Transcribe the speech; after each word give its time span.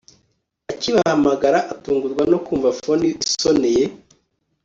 Akibahamagara 0.71 1.59
atungurwa 1.73 2.23
nokumva 2.31 2.69
phone 2.79 3.05
isoneye 3.25 3.83